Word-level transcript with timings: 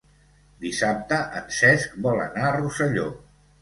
Dissabte 0.63 1.21
en 1.43 1.53
Cesc 1.59 1.97
vol 2.09 2.27
anar 2.27 2.51
a 2.51 2.59
Rosselló. 2.61 3.11